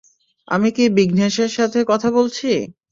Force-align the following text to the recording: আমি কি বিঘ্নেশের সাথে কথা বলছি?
আমি 0.47 0.69
কি 0.71 0.83
বিঘ্নেশের 0.97 1.51
সাথে 1.57 1.79
কথা 1.87 2.09
বলছি? 2.11 2.49